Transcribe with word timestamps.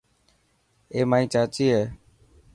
اي 0.93 0.99
مائي 1.09 1.25
چاچي 1.33 1.65
هي. 1.75 1.83